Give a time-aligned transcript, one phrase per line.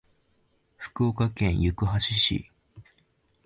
[0.77, 2.49] 福岡県行橋市